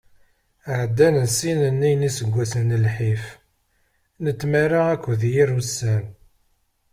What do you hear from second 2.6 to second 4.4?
n lḥif, n